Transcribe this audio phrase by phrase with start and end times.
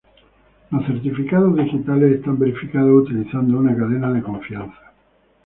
[0.71, 4.79] Los certificados digitales están verificados utilizando una cadena de confianza.